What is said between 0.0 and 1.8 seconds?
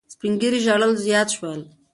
سپین ږیري ژړل زیات شول.